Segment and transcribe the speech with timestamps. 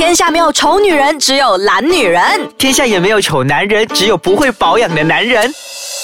[0.00, 2.22] 天下没有丑女人，只有懒女人。
[2.56, 5.46] 天下也没有丑男人，只有不会保养的男人。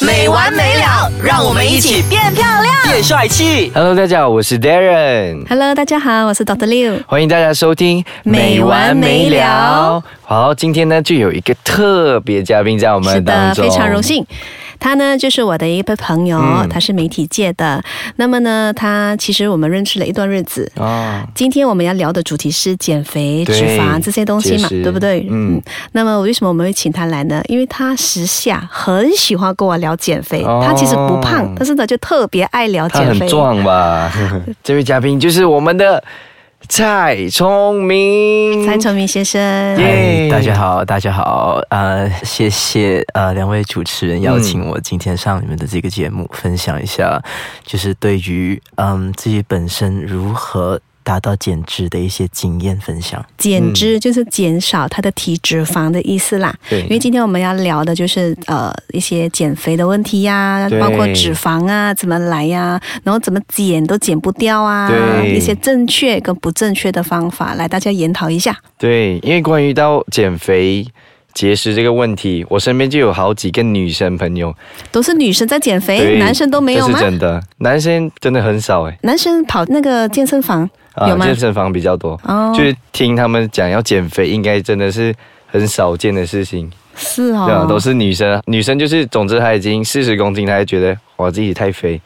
[0.02, 2.74] 没完没了，让我们一起变漂亮。
[2.84, 3.72] 变帅气。
[3.74, 6.66] Hello，大家好，我是 Darren，Hello，大家好，我是 Dr.
[6.66, 7.02] Liu。
[7.06, 10.04] 欢迎大家收听没完没了。
[10.22, 14.02] 好，今天呢就有一个特别嘉宾在我们当中，非常荣。
[14.02, 14.26] 幸。
[14.78, 17.82] 他呢，就是我的一个朋友，嗯他是媒体界的。
[18.16, 20.70] 那么呢，他其实我们认识了一段日子。
[20.76, 25.26] 啊，今天我们要聊的主题是减肥、脂肪这些东西嘛，对不对？
[25.30, 25.60] 嗯
[25.92, 27.42] 那么为什么我们会请他来呢？
[27.48, 30.42] 因为他时下很喜欢跟我聊减肥。
[30.42, 33.20] 哦他其实不胖，但是呢就特别爱聊减肥。
[33.20, 34.12] 很壮吧？
[34.62, 36.02] 这位嘉宾就是我们的
[36.68, 38.66] 蔡聪明。
[38.66, 39.40] 蔡崇明先生。
[39.78, 47.22] 耶嗨，大家好，大家好，呃，谢谢呃两位主持人邀请我今天上你们的这个节目，分享一下，
[47.64, 53.24] 就是对于嗯自己本身如何达到减脂的一些经验分享。
[53.38, 56.52] 减脂就是减少它的体脂肪的意思啦。
[56.68, 64.90] 对因为今天我们要聊的就是呃一些减肥的问题呀、对包括脂肪啊怎么来呀、然后怎么减都减不掉啊，
[65.24, 68.58] 一些正确跟不正确的方法，来大家研讨一下。
[68.76, 70.84] 对，因为关于到减肥。
[71.36, 74.54] 节食这个问题，我身边就有好几个女生朋友，
[74.90, 76.98] 都是女生在减肥，男生都没有吗？
[76.98, 77.10] 这是？
[77.10, 81.26] 真的，男生真的很少哎，男生跑那个健身房、啊有吗？
[81.26, 82.54] 健身房比较多，哦。
[82.56, 85.14] 就是听他们讲要减肥，应该真的是
[85.46, 92.00] 很少见的事情，是哦，对啊，都是女生，女生就是，总之她已经四十公斤，她还觉得我自己太肥，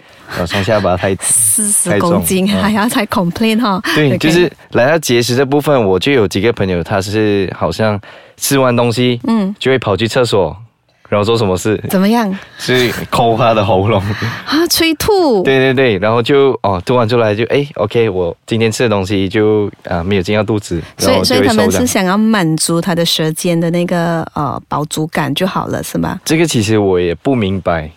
[0.47, 8.01] 双下巴太四十公斤，嗯还要才 complain 哈、对就是来到节食这部分，我就有几个朋友，他是好像
[8.37, 10.57] 吃完东西，嗯，就会跑去厕所，
[11.09, 11.83] 然后做什么事？
[11.91, 14.01] 怎么样是抠他的喉咙，
[14.47, 14.67] 啊？
[14.71, 21.47] 催吐，对对对，然后就哦吐完出来就哎，OK，我今天吃的东西就啊没有进到肚子，所以所以。
[21.47, 26.21] 他们是想要满足他的舌尖的那个呃饱足感就好了，是吗？
[26.25, 27.91] 这个其实我也不明白，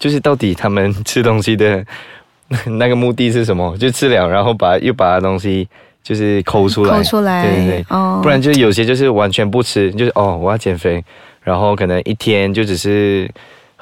[0.00, 1.84] 就是到底他们吃东西的
[2.78, 3.76] 那个目的是什么？
[3.76, 5.68] 就吃了，然后把又把东西
[6.02, 8.18] 就是抠出来，抠出来，对对对，哦。
[8.20, 11.04] 不然就有些就是完全不吃，就是哦我要减肥，
[11.42, 13.30] 然后可能一天就只是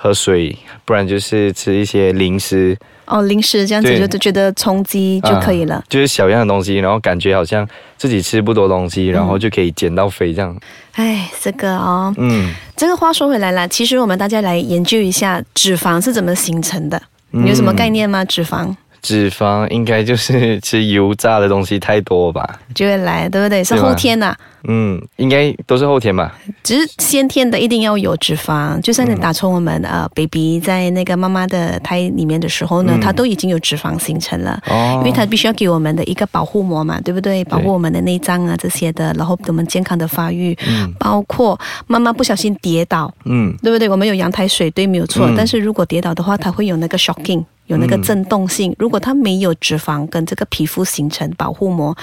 [0.01, 5.75] 喝水，不然就是吃一些零食，哦零食这样子就就觉得充饥就可以了。
[5.75, 7.67] 啊就是小样的东西，然后感觉好像
[7.97, 10.57] 自己吃不多东西，然后就可以减到肥这样。
[10.93, 16.97] 哎，这个哦，嗯，这个话说回来了，其实我们大家来研究一下脂肪是怎么形成的。
[17.33, 18.25] 嗯你有什么概念吗？
[18.25, 22.59] 脂肪脂肪应该就是吃油炸的东西太多吧？
[22.75, 23.63] 就会来，对不对？
[23.63, 24.35] 是后天呐、
[24.69, 26.35] 嗯，应该都是后天吧？
[26.63, 34.61] 只是先天的一定要有脂肪，就算你打从我们、呃 baby 在那个妈妈的胎里面的时候呢，嗯它都已经有脂肪形成了。
[34.69, 37.45] 哦因为它必须要给我们的一个保护膜嘛，对不对？
[37.45, 40.57] 保护我们的内脏啊这些的，然后我们健康的发育，
[40.99, 43.89] 包括妈妈不小心跌倒，嗯对不对？
[43.89, 45.27] 我们有羊胎水，对，没有错。
[45.27, 48.75] 嗯但是如果跌倒的话，它会有那个 shocking，有那个震动性。
[48.79, 51.97] 如果它没有脂肪跟这个皮肤形成保护膜，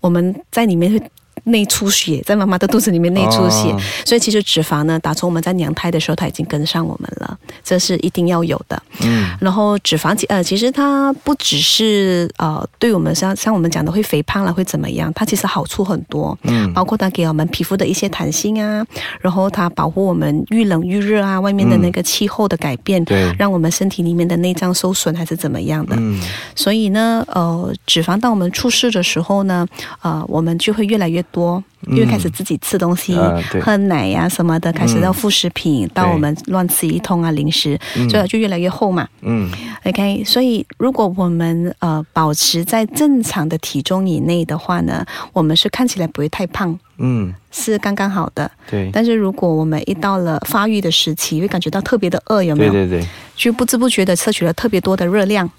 [0.00, 1.00] 我们在里面会。
[1.44, 3.80] 内出血，在妈妈的肚子里面内出血，哦。
[4.04, 8.80] 所以其实脂肪呢，打从我们在娘胎的时候，它已经跟上我们了，这是一定要有的。
[9.02, 9.30] 嗯。
[9.40, 16.72] 然后脂肪其呃，其实它不只是呃，对我们像像我们讲的会肥胖了会怎么样，它其实好处很多，嗯。
[16.72, 18.84] 包括它给我们皮肤的一些弹性啊，
[19.20, 23.34] 然后它保护我们遇冷遇热啊，外面的那个气候的改变，对。
[23.38, 25.96] 让我们身体里面的内脏受损还是怎么样的。
[25.98, 26.20] 嗯。
[26.54, 29.66] 所以呢，呃，脂肪当我们出世的时候呢，
[30.02, 39.08] 呃，我们就会越来越多，因为开始自己吃东西、啊喝奶呀、什么的，开始到副食品，到我们乱吃一通啊零食，所以它就越来越厚嘛。
[39.22, 39.50] 嗯
[39.84, 48.50] OK，所以如果我们呃保持在正常的体重以内的话呢，我们是看起来不会太胖，嗯，是刚刚好的。
[48.70, 52.72] 对但是如果我们一到了发育的时期，会感觉到特别的饿，有没有？
[52.72, 55.50] 对对对，就不知不觉的摄取了特别多的热量。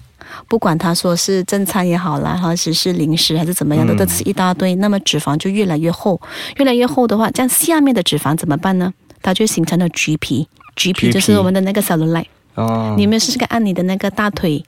[0.48, 6.20] 不管他说是正餐也好啦， 或者是零食还是怎么样的，嗯都吃一大堆，那么脂肪就越来越厚，
[6.56, 8.92] 越来越厚的话，这样下面的脂肪怎么办呢？
[9.22, 12.26] 它就形成了橘皮，橘皮就是我们的那个 cellulite。
[12.54, 14.64] 哦，你有没有试试看按你的那个大腿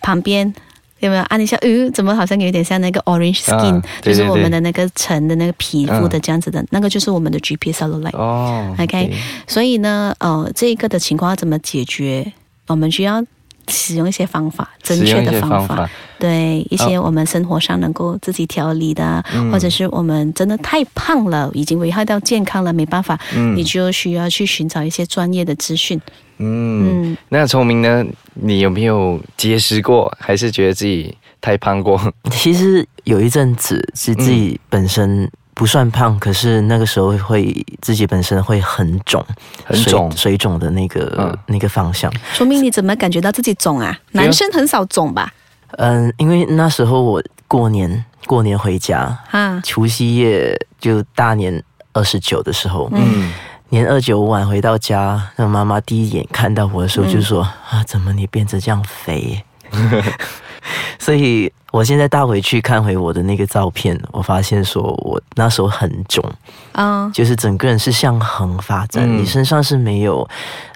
[0.00, 0.52] 旁边？
[1.00, 1.56] 有没有按一下？
[1.62, 8.14] 呃，怎么好像有点像那个 orange skin，、啊对对就是我们的那个橙的那个皮肤的这样子的，那个就是我们的 GP cellulite。
[8.18, 9.10] 哦 OK
[9.46, 12.30] 所以呢，呃，这个的情况要怎么解决？
[12.66, 13.24] 我们需要
[13.70, 25.98] 使用一些方法，正确的方法，方法对一些我们生活上能够自己调理的，嗯或者是我们真的太胖了，已经危害到健康了，没办法，嗯你就需要去寻找一些专业的资讯。
[26.38, 28.04] 嗯，嗯，那聪明呢？
[28.34, 32.00] 你有没有节食过，还是觉得自己太胖过？
[32.30, 35.30] 其实有一阵子是自己本身
[35.60, 39.22] 不算胖，可是那个时候会自己本身会很肿，
[39.62, 42.10] 很肿水肿的那个、嗯那个方向。
[42.32, 43.94] 说明你怎么感觉到自己肿啊？
[44.12, 45.30] 男生很少肿吧？
[45.72, 51.62] 嗯，因为那时候我过年过年回家，啊，除夕夜就大年
[51.92, 53.30] 二十九的时候，嗯，
[53.68, 59.44] 年二九晚回到家，那妈妈第一眼看到我的时候就说：“啊，怎么你变得这样肥？”
[60.98, 66.24] 所以我现在倒回去看回我的那个照片，我发现说我那时候很肿，
[66.72, 69.18] 嗯，就是整个人是向横发展，嗯。
[69.18, 70.28] 你身上是没有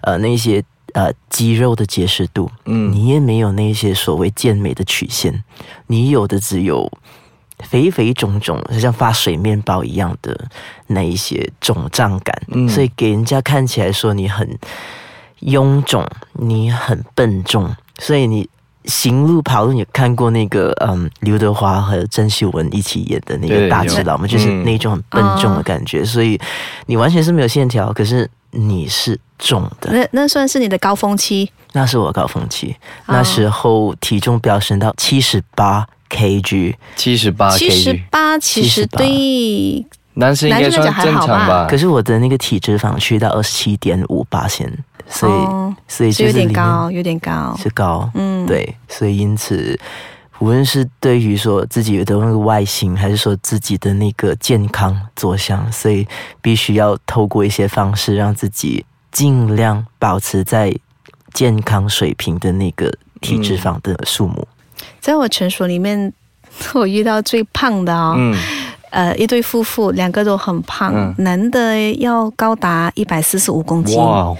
[0.02, 0.62] 呃那些
[0.93, 2.93] 呃肌肉的结实度，嗯。
[2.93, 5.43] 你也没有那些所谓健美的曲线，
[5.88, 6.88] 你有的只有
[7.58, 10.49] 肥肥肿肿，像发水面包一样的
[10.87, 12.69] 那一些肿胀感，嗯。
[12.69, 14.49] 所以给人家看起来说你很
[15.40, 18.49] 臃肿，你很笨重，所以你。
[18.87, 24.03] 行路跑路，你看过那个嗯，刘德华和郑秀文一起演的那个大只有。
[24.05, 24.65] 佬嘛，就是嗯。
[24.65, 26.39] 那种很笨重的感觉，所以
[26.87, 31.51] 你完全是没有线条，可是你是重的，那那算是你的高峰期。
[31.73, 32.77] 那是我高峰期，
[33.07, 33.15] 哦。
[33.15, 41.66] 那时候体重飙升到七十八 kg，七十八七十 kg，八其实78对男生应该算正常吧？
[41.69, 44.70] 可是我的那个体脂肪去到二十七点五八线，
[45.08, 47.55] 所以、哦所以是有点高，有点高。
[47.61, 49.78] 是高，嗯，对，所以因此，
[50.38, 56.06] 无论是对于说自己的那个外形，还是说自己的那个健康着想，所以
[56.40, 60.75] 必须要透过一些方式，让自己尽量保持在
[61.32, 64.46] 健康水平的那个体脂肪的数目。
[65.00, 66.12] 在我诊所里面，
[66.72, 68.34] 我遇到最胖的哦，嗯，
[68.94, 71.12] 呃，一对夫妇，两个都很胖，嗯。
[71.19, 74.32] 男的要高达一百四十五公斤，哇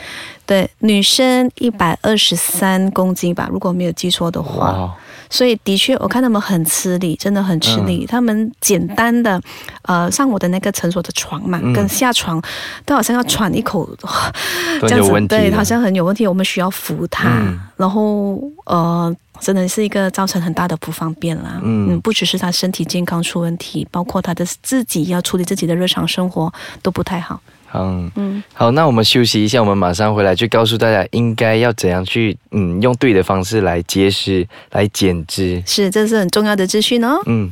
[0.47, 4.95] 对，女生一百二十三公斤吧，如果没有记错的话。
[5.35, 8.07] 哇，所以的确，我看他们很吃力，真的很吃嗯力。
[8.07, 9.41] 他们简单的，
[9.83, 12.41] 呃，上我的那个诊所的床嘛，嗯跟下床
[12.87, 13.89] 都好像要喘一口，
[14.83, 16.27] 这样子，对，好像很有问题。
[16.27, 21.61] 我们需要扶他，嗯然后呃，真的是一个造成很大的不方便啦。
[21.63, 26.53] 嗯不只是他身体健康出问题，包括他的自己要处理自己的日常生活
[26.83, 27.41] 都不太好。
[27.75, 28.11] 嗯。
[28.17, 35.63] 嗯，好，那我们休息一下，我们马上回来，就告诉大家应该要怎样去，嗯，用对的方式来节食，来减脂。
[35.67, 37.21] 是，这是很重要的资讯哦。
[37.27, 37.51] 嗯，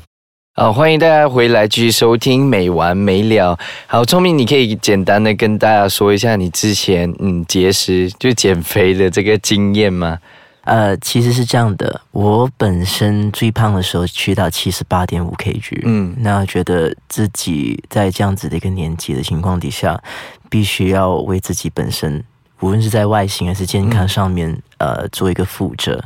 [0.54, 3.58] 好，欢迎大家回来继续收听没完没了。
[3.86, 10.18] 好，聪明，你可以简单的跟大家说一下你之前嗯节食就减肥的这个经验吗？
[10.64, 16.14] 呃，其实是这样的，我本身最胖的时候去到七十八点五 kg，嗯。
[16.18, 20.00] 那觉得自己在这样子的一个年纪的情况底下，
[20.48, 22.22] 必须要为自己本身，
[22.62, 26.02] 无论是在外形还是健康上面，呃，做一个负责。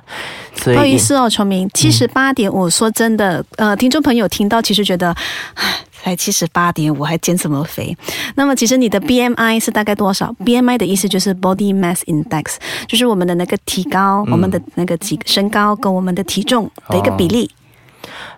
[0.55, 2.69] 所以不好意思哦，崇明，七十八点五。
[2.69, 5.15] 说真的，呃，听众朋友听到其实觉得，
[5.55, 7.95] 唉才七十八点五，还减什么肥？
[8.37, 12.55] 那么其实你的 BMI 是大概多少？BMI 的意思就是 Body Mass Index，
[12.89, 17.51] 就是我们的那个体高，我们的那个体身高跟我们的体重的一个比例。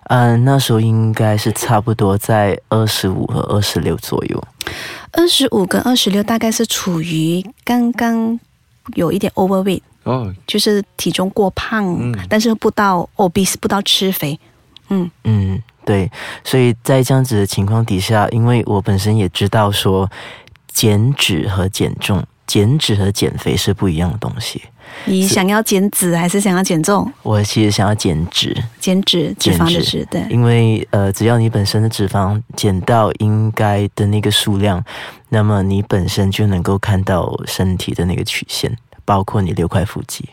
[0.05, 4.43] 嗯、那时候应该是差不多在二十五和二十六左右。
[5.11, 8.39] 二十五跟二十六大概是处于刚刚
[8.95, 14.39] 有一点 overweight，哦，就是体重过胖，嗯但是不到 obese，不到吃肥。
[14.89, 16.11] 嗯，嗯，对，
[16.43, 20.09] 所以在这样子的情况底下，因为我本身也知道说，
[20.71, 24.63] 减脂和减重、减脂和减肥是不一样的东西。
[25.05, 27.11] 你想要减脂还是想要减重？
[27.23, 30.21] 我其实想要减脂，减脂，脂肪的脂，对。
[30.29, 34.83] 因为呃，只要你本身的脂肪减到应该的那个数量，
[35.29, 40.27] 那么你本身就能够看到身体的那个曲线，包括你六块腹肌。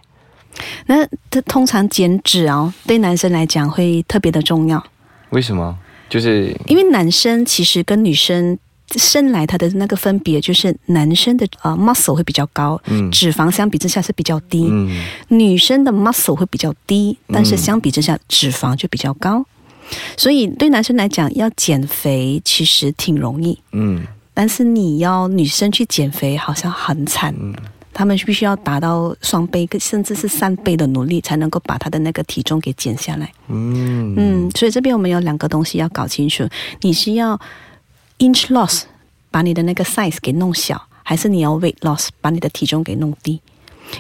[0.87, 4.85] 那它通常减脂哦，对男生来讲会特别的重要，
[5.31, 5.77] 为什么？
[6.09, 8.57] 就是因为男生其实跟女生
[8.95, 19.45] 生来他的那个分别就是男生的呃 muscle 会比较高，嗯脂肪相比之下是比较低，嗯女生的 muscle 会比较低，但是相比之下脂肪就比较高。
[20.17, 27.35] 所以对男生来讲，要减肥其实挺容易，嗯但是你要女生去减肥好像很惨。
[27.99, 33.33] 他们必须要达到双倍甚至是三倍的努力，才能够把他的那个体重给减下来。
[33.49, 36.47] 嗯嗯，所以这边我们有两个东西要搞清楚：
[36.83, 37.41] 你是要
[38.19, 38.83] inch loss
[39.31, 43.41] 把你的那个 size 给弄小，还是你要 weight loss 把你的体重给弄低？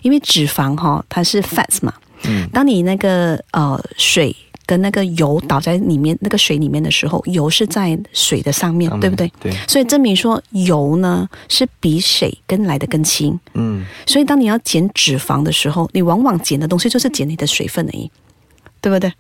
[0.02, 1.94] 因为脂肪哈、它是 fats 嘛，
[2.24, 4.34] 嗯当你那个呃水
[4.66, 9.30] 跟那个油倒在里面那个水里面的时候，油是在水的上面，对不对？
[9.38, 13.38] 对，所以证明说油呢是比水跟来的更轻。
[13.54, 18.10] 嗯所以当你要减脂肪的时候，你往往减的东西就是减你的水分而已，
[18.80, 19.12] 对不对？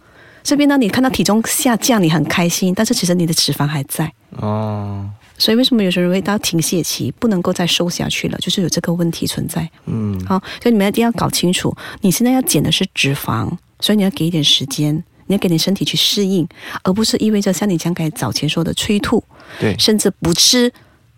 [0.42, 4.12] 这边呢，你看到体重下降，你很开心，但是其实你的脂肪还在。
[4.30, 9.68] 哦，所以为什么有些人会到停血期，不能够再瘦下去了，就是有这个问题存在。
[9.86, 14.94] 嗯，好，所以你们一定要搞清楚，你现在要减的是脂肪，所以你要给一点时间，
[15.26, 16.46] 你要给你身体去适应，
[16.82, 19.22] 而不是意味着像你刚才早前说的催吐，
[19.58, 20.72] 对，甚至不吃，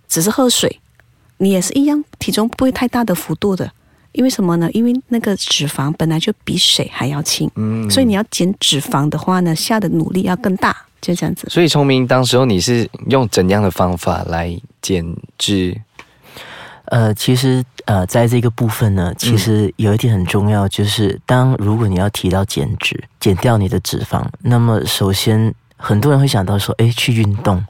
[0.09, 0.81] 只是喝水，
[1.39, 3.73] 你也是一样，体重不会太大的幅度的。
[4.13, 4.69] 因为什么呢？
[4.73, 11.47] 因为那个脂肪本来就比水还要轻，嗯所以你要减脂肪的话呢，下的努力要更大，就这样子。
[11.51, 15.05] 所以聪明，当时候你是用怎样的方法来减
[15.37, 15.81] 脂？
[16.87, 27.63] 呃，其实呃，在这个部分呢，其实有一点很重要，就是当如果你要提到减脂，减掉你的脂肪，那么首先很多人会想到说，哎，去运动。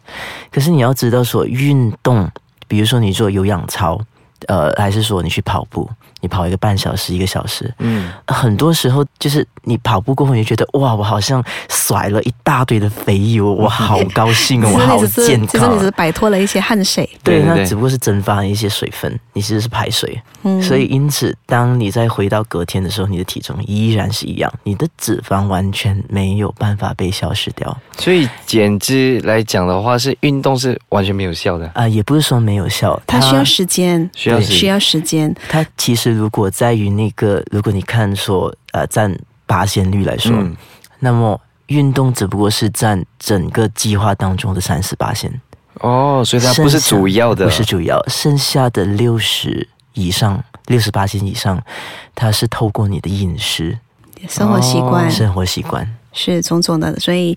[0.52, 2.30] 可是你要知道说，运动，
[2.68, 4.00] 比如说你做有氧操，
[4.46, 5.90] 呃，还是说你去跑步，
[6.20, 15.84] 你跑一个半小时、一个小时，嗯，很多时候就是你跑步过后，你就觉得哇，我好像甩了一大堆的肥油，我好高兴哦， 我好健康，其实康你只。
[15.84, 17.08] 是摆脱了一些汗水。
[17.22, 27.74] 对，那只不过是蒸发了一些水分，你其实是排水，嗯所以因此，当你再回到隔天的时候，你的体重依然是一样，你的脂肪完全没有办法被消失掉。
[27.96, 31.70] 所以减脂来讲的话，是运动是完全没有效的。
[31.74, 35.34] 啊、也不是说没有效，它需要时间，对需要需要时间。
[35.48, 40.56] 它其实如果在于那个，如果你看说呃占八仙率来说，嗯。
[41.00, 45.32] 那么运动只不过是占整个计划当中的三十八仙，
[45.74, 51.62] 哦，所以它不是主要的，不是主要，剩下的六十以上、六十八仙以上，
[52.16, 53.78] 它是透过你的饮食、
[54.28, 55.88] 生活习惯、哦生活习惯。
[56.12, 57.36] 是种种的，所以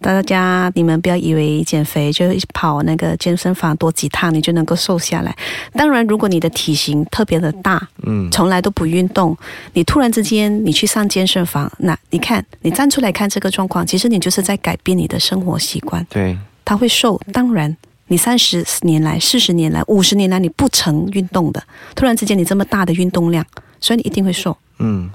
[0.00, 5.36] 大家你们不要以为减肥就跑那个健身房多几趟你就能够瘦下来。
[5.72, 9.36] 当然，如果你的体型特别的大，嗯，从来都不运动，
[9.72, 16.06] 你突然之间你去上健身房，那你看你站出来看这个状况，其实你就是在改变你的生活习惯。
[16.08, 17.76] 对，他会瘦，当然。
[18.10, 21.62] 你三十年来、四十年来、五十年来，你不曾运动的，
[21.94, 23.44] 突然之间你这么大的运动量，
[23.80, 24.56] 所以你一定会瘦。
[24.80, 25.10] 嗯，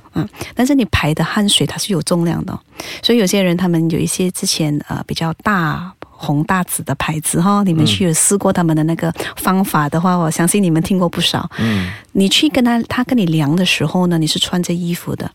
[0.53, 2.59] 但是你排的汗水它是有重量的哦、
[3.01, 11.49] 所以有些人他们有一些之前呃比较大红大紫的牌子哈，你们去有试过他们的那个方法的话，我相信你们听过不少。
[11.59, 15.31] 嗯，你去跟他他跟你量的时候呢，你是穿着衣服的。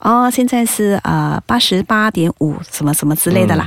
[0.00, 3.66] 哦，现在是呃八十八点五什么什么之类的啦，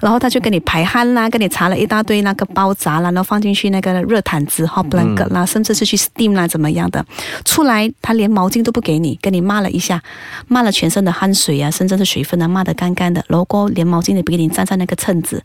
[0.00, 7.04] 然后他就给你排汗啦，给你查了一大堆那个包扎啦，然后放进去那个热毯子 hot blanket 啦，甚至是去 steam 啦怎么样的，
[7.44, 10.02] 出来他连毛巾都不给你，跟你骂了一下，
[10.48, 15.42] 骂了全身的汗水啊，甚至是水分啊，骂得干干的，然后连毛巾也不给你，沾上那个秤子，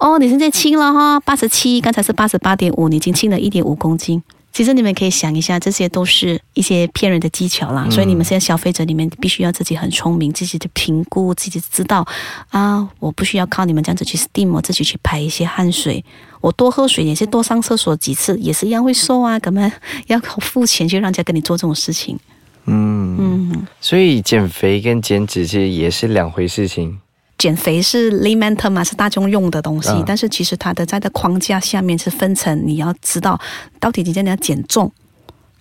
[0.00, 4.22] 哦，你现在轻了哈，八十七，刚才是八十八点五，你已经轻了一点五公斤。
[4.58, 7.88] 其实你们可以想一下，这些都是一些骗人的技巧啦。
[7.88, 12.04] 所以你们现在消费者里面必须要自己很聪明，自己的评估，自己知道
[12.48, 16.04] 啊，我不需要靠你们这样子去 steam，我自己去排一些汗水，
[16.40, 19.38] 我多喝水也是多上厕所几次，也是一样会瘦啊。
[19.38, 19.72] 干嘛
[20.08, 22.18] 要付钱去让人家跟你做这种事情？
[22.64, 26.98] 嗯，嗯，所以减肥跟减脂其实也是两回事情。
[27.38, 30.04] 减肥是 layman term 嘛，是大众用的东西，嗯。
[30.06, 33.40] 但是其实它的在的框架下面是分成，你要知道
[33.78, 34.92] 到底你今天要减重，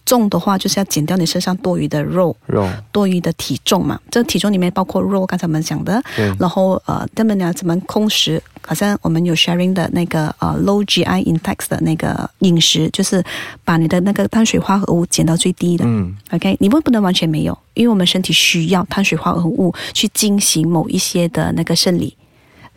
[0.07, 2.35] 重的话就是要减掉你身上多余的肉。
[2.47, 6.01] 肉，多余的体重嘛，这个体重里面包括肉，刚才我们讲的，
[6.39, 8.41] 然后呃，他们俩怎么控食？
[8.65, 13.23] 好像我们有 sharing 的那个呃 low GI index 的那个饮食，就是
[13.63, 15.85] 把你的那个碳水化合物减到最低的。
[15.85, 22.15] 嗯 OK，你不不能完全没有，因为我们身体需要碳水化合物去进行某一些的那个生理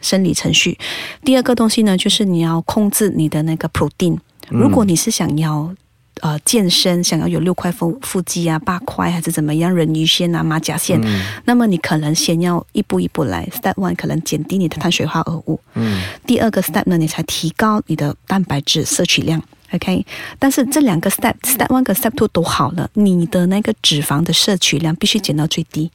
[0.00, 0.78] 生理程序。
[1.25, 4.18] 第二个东西呢，就是你要控制你的那个 protein。
[4.49, 5.72] 如果你是想要
[6.20, 13.46] 呃健身，想要有六块腹腹肌啊、八块还是怎么样，人鱼线啊、马甲线，嗯那么你可能先要一步一步来。
[13.52, 19.42] Step one 可能减低你的碳水化合物，嗯第二个 step 呢，你才提高你的蛋白质摄取量。
[19.72, 20.04] OK，
[20.38, 25.90] 但是这两个 step step one 跟 step two 都好了，你的那个脂肪的摄取量必须减到最低，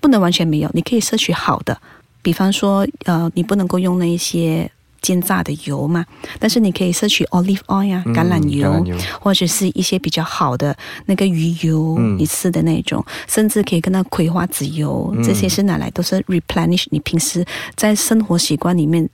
[0.00, 0.70] 不能完全没有。
[0.72, 1.76] 你可以摄取好的，
[2.22, 4.70] 比方说，呃，你不能够用那一些
[5.02, 6.04] 煎炸的油嘛，
[6.38, 8.96] 但是你可以摄取 olive oil 啊，嗯橄榄油，橄榄油。
[9.20, 10.76] 或者是一些比较好的
[11.06, 12.18] 那个鱼油，嗯。
[12.18, 15.22] 你吃的那种，甚至可以跟那葵花籽油，嗯。
[15.22, 19.08] 这些是拿来都是 replenish 你平时在生活习惯里面。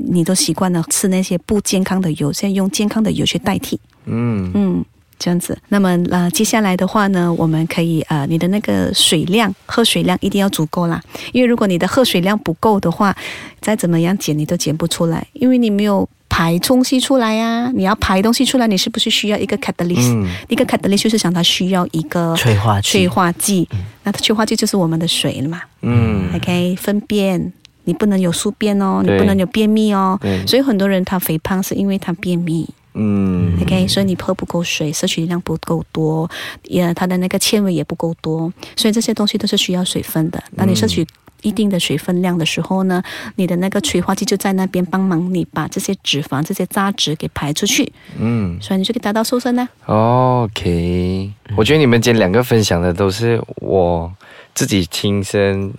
[0.00, 4.48] 你都习惯了吃那些不健康的油，现在用健康的油去代替，嗯。
[4.54, 4.84] 嗯，
[5.18, 5.56] 这样子。
[5.68, 11.00] 那么呃，接下来的话呢，我们可以呃，你的那个水量，喝水量一定要足够啦。
[11.32, 13.16] 因为如果你的喝水量不够的话，
[13.60, 23.68] 再怎么样减你都减不出来，因为你没有排东西出来呀、你要排东西出来，你是不是需要一个 catalyst？、嗯一个 catalyst 就是想它需要一个催化剂催化剂，
[24.04, 25.62] 那它催化剂就是我们的水了嘛。
[25.82, 27.52] 嗯 OK，粪便、
[27.84, 30.18] 你不能有宿便哦，你不能有便秘哦。
[30.20, 32.68] 对所以很多人他肥胖是因为他便秘。
[32.98, 33.56] 嗯。
[33.62, 36.28] OK，所以你喝不够水，摄取量不够多，
[36.64, 40.42] 也它的那个纤维也不够多，所以这些东西都是需要水分的。
[40.56, 41.06] 当你摄取
[41.42, 43.00] 一定的水分量的时候呢，
[43.36, 48.58] 你的那个催化剂就在那边帮忙你把这些脂肪、这些渣质给排出去，嗯。
[48.60, 49.68] 所以你就可以达到瘦身呢。
[49.86, 54.12] ，OK，我觉得你们今天两个分享的都是我
[54.52, 55.72] 自己亲身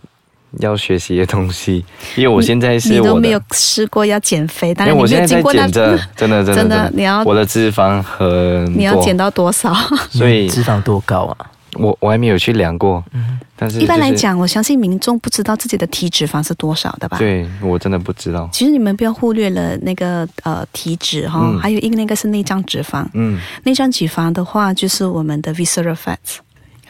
[0.60, 3.42] 要学习的东西，因为我现在是我你都没有。
[3.54, 9.74] 试过要减肥，但是我然你没现在在有经过那减着， 真的真的真的你要我的脂肪很，你要减到多少？
[10.10, 11.52] 所以脂肪多高啊？
[11.76, 17.18] 我我还没有去量过，嗯但是、一般来，讲，我相信民众不知道自己的体脂肪是多少的吧？。
[17.20, 23.06] 对我真的不知道，其实你们不要忽略了那个呃体脂哈，嗯还有一个那个是内脏脂肪。
[23.14, 26.38] 嗯内脏脂肪的话，就是我们的 visceral fats。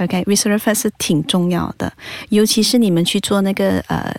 [0.08, 1.92] Fat 是挺重要的，
[2.30, 4.14] 尤其是你们去做那个呃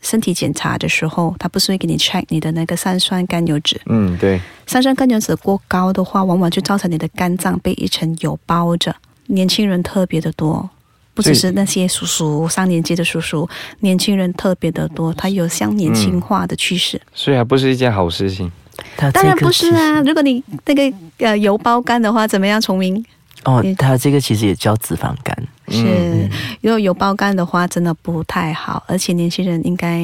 [0.00, 3.80] 身体检查的时候，他不是会给你 check 你的那个三酸甘油脂。
[3.86, 8.94] 嗯，对，三酸甘油脂过高的话，往往就造成你的肝脏被一层油包着。
[9.26, 10.68] 年轻人特别的多，
[11.12, 13.46] 不只是那些叔叔上年纪的叔叔，
[13.80, 16.98] 年轻人特别的多，他有向年轻化的趋势。
[17.12, 18.50] 所以还不是一件好事情。
[19.12, 22.60] 当然不是啊，如果你那个呃油包肝的话，怎么样？
[22.60, 23.04] 崇明你，
[23.44, 25.36] 哦它这个其实也叫脂肪肝。
[25.68, 26.28] 是，
[26.60, 30.02] 如果有包肝的话，真的不太好，而且年轻人应该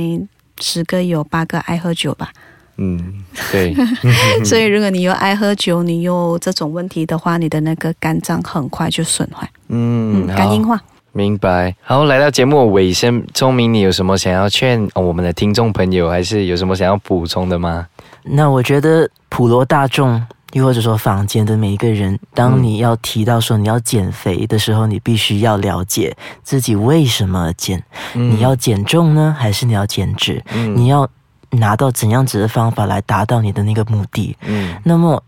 [0.61, 2.31] 十个有八个爱喝酒吧。
[2.77, 3.75] 嗯，对，
[4.45, 10.81] 所以如果你又爱喝酒，你又这种问题的话，你的那个肝脏很快就损坏，嗯嗯，，肝硬，化。
[11.13, 11.73] 明白。
[11.81, 17.87] 好，来到节目尾声，聪明，你有什么想要劝、哦我们的听众朋友，还是有什么想要补充的吗？
[18.25, 20.21] 那我觉得普罗大众，
[20.55, 27.83] 又或者说坊间的每一个人，当你要提到说你要减肥的时候，你必须要了解自己为什么而减。
[28.15, 30.43] 你要减重呢，还是你要减脂？
[30.53, 31.09] 嗯你要
[31.51, 34.37] 拿到怎样子的方法来达到你的那个目的？
[34.47, 35.23] 嗯那么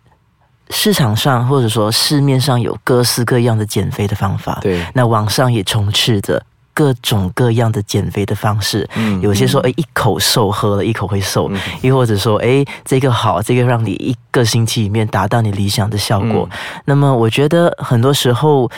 [0.70, 6.42] 市场上或者说市面上有各式各样的减肥的方法，对，那网上也充斥着
[6.76, 8.86] 各种各样的减肥的方式。
[8.96, 16.46] 嗯有些说，哎，一口瘦，喝了一口会瘦；嗯又或者说，哎，这个好，这个让你一个星期里面达到你理想的效果。
[16.52, 18.70] 嗯那么，我觉得很多时候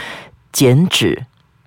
[0.53, 1.21] 减脂，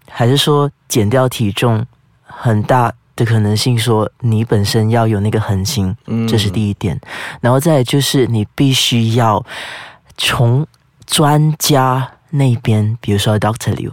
[0.10, 1.86] 还是说减掉体重，
[2.24, 6.98] 很大的可能性说你本身要有那个恒心，嗯这是第一点。
[7.42, 9.46] 然后再来就是你必须要
[10.18, 10.66] 从
[11.06, 13.92] 专家那边，比如说 Doctor Liu，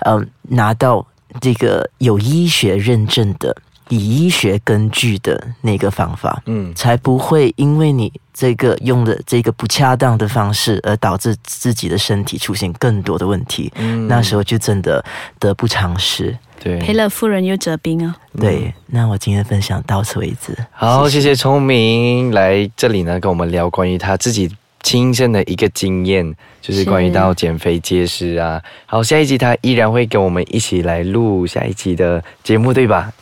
[0.00, 1.06] 嗯、拿到
[1.40, 3.56] 这个有医学认证的、
[3.88, 13.72] 以医学根据的那个方法，嗯才不会因为你这个用的这个不恰当的方式，而导致自己的身体出现更多的问题。
[13.76, 15.04] 嗯那时候就真的
[15.38, 16.36] 得不偿失。
[16.60, 18.16] 对，赔了夫人又折兵啊！
[18.36, 20.52] 对，那我今天分享到此为止。
[20.72, 24.50] 好，谢谢聪明来这里呢，跟我们聊关于他自己
[24.88, 28.58] 亲身的一个经验，就是关于到减肥节食啊。
[28.86, 33.12] 好，下一集他依然会跟我们一起来录下一集的节目，对吧？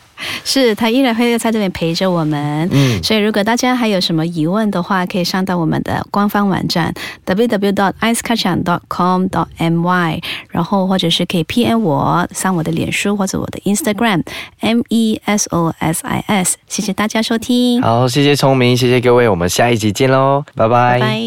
[0.44, 2.66] 是他依然会在这边陪着我们。
[2.72, 6.94] 嗯所以如果大家还有什么疑问的话，可以上到我们的官方网站
[7.26, 14.22] www.icekacang.com.my，然后或者是可以 PM 我上我的脸书或者我的 Instagram
[14.60, 16.56] M E S O S I S。
[16.68, 21.26] 谢谢大家收听，好，谢谢聪明，谢谢各位，我们下一集见喽，拜拜拜拜。